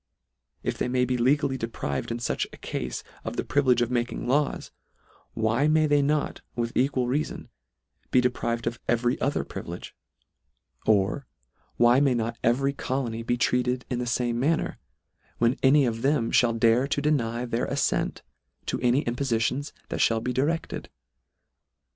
If 0.63 0.79
they 0.79 0.87
may 0.87 1.05
be 1.05 1.15
legally 1.15 1.59
deprived 1.59 2.09
in 2.09 2.17
fuch 2.17 2.47
a 2.51 2.57
cafe 2.57 3.03
of 3.23 3.37
the 3.37 3.43
privilege 3.43 3.83
of 3.83 3.91
making 3.91 4.27
laws, 4.27 4.71
why 5.35 5.67
may 5.67 5.85
they 5.85 6.01
not, 6.01 6.41
with 6.55 6.75
equal 6.75 7.05
reafon, 7.05 7.49
be 8.09 8.19
deprived 8.19 8.65
of 8.65 8.79
every 8.87 9.21
other 9.21 9.43
privilege? 9.43 9.93
Or 10.87 11.27
why 11.77 11.99
may 11.99 12.15
not 12.15 12.39
every 12.43 12.73
colony 12.73 13.21
be 13.21 13.37
treated 13.37 13.85
in 13.91 13.99
the 13.99 14.07
fame 14.07 14.39
manner, 14.39 14.79
when 15.37 15.55
any 15.61 15.85
of 15.85 16.01
them 16.01 16.31
(hall 16.31 16.53
dare 16.53 16.87
to 16.87 16.99
deny 16.99 17.45
their 17.45 17.67
afTent 17.67 18.21
to 18.65 18.79
any 18.81 19.03
impofitions 19.03 19.71
that 19.89 19.99
fhall 19.99 20.23
be 20.23 20.33
di 20.33 20.41
recled 20.41 20.87